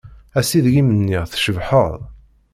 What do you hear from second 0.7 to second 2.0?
i m-nniɣ tcebḥeḍ.